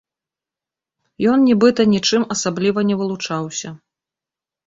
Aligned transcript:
Ён 1.33 1.37
нібыта 1.49 1.81
нічым 1.93 2.25
асабліва 2.35 2.79
не 2.93 2.97
вылучаўся. 3.01 3.69